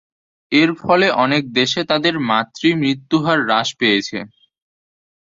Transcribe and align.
এর 0.51 0.69
ফলে 0.81 1.07
অনেক 1.23 1.43
দেশে 1.51 1.81
তাদের 1.91 2.15
মাতৃ 2.29 2.69
মৃত্যুহার 2.81 3.39
হ্রাস 3.45 3.69
পেয়েছে। 3.79 4.17